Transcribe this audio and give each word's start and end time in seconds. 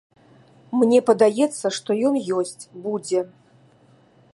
Мне 0.83 1.01
падаецца, 1.09 1.65
што 1.77 1.89
ён 2.09 2.19
ёсць, 2.39 2.63
будзе. 2.87 3.19